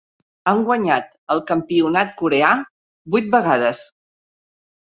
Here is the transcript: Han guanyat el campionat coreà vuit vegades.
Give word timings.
Han 0.51 0.61
guanyat 0.69 1.11
el 1.35 1.43
campionat 1.51 2.17
coreà 2.23 2.51
vuit 3.17 3.31
vegades. 3.39 3.87